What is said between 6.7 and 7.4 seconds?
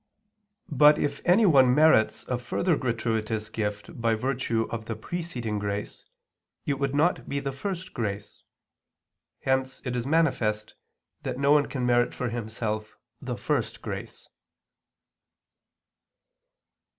would not be